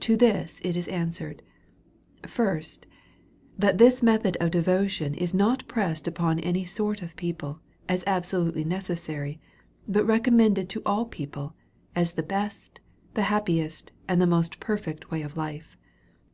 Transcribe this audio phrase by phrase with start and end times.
[0.00, 1.40] To this it i» answered,
[2.26, 2.84] First,
[3.56, 7.58] That this method of devotion is not pressed upon any sort of people,
[7.88, 9.40] as absolutely necessary,
[9.88, 11.54] but r^'commended to all people,
[11.96, 12.80] as the best,
[13.14, 15.74] tiie happiest, and most perfect way of life.